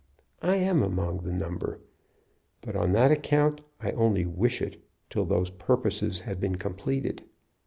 I 0.41 0.55
am 0.55 0.81
among 0.81 1.19
the 1.19 1.31
number. 1.31 1.79
But, 2.61 2.75
on 2.75 2.93
that 2.93 3.11
account, 3.11 3.61
I 3.79 3.91
only 3.91 4.25
wish 4.25 4.59
it 4.59 4.83
till 5.11 5.25
those 5.25 5.51
purposes 5.51 6.21
have 6.21 6.39
been 6.39 6.55
completed. 6.55 7.21